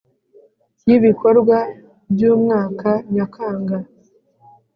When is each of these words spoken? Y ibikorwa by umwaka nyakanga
Y 0.87 0.91
ibikorwa 0.97 1.57
by 2.11 2.21
umwaka 2.33 2.89
nyakanga 3.13 3.77